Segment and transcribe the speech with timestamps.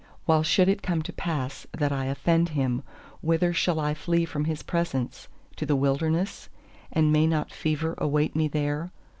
[0.25, 2.81] While should it come to pass that I offend him,
[3.21, 5.27] whither shall I flee from his presence?
[5.57, 6.49] To the wilderness?
[6.91, 8.89] And may not fever await me there?